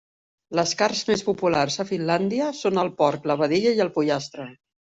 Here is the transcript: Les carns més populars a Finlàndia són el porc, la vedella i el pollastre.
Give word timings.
Les 0.59 0.71
carns 0.79 1.01
més 1.09 1.23
populars 1.27 1.77
a 1.83 1.85
Finlàndia 1.91 2.49
són 2.63 2.83
el 2.87 2.93
porc, 3.03 3.31
la 3.33 3.39
vedella 3.45 3.79
i 3.81 3.85
el 3.89 3.97
pollastre. 4.01 4.53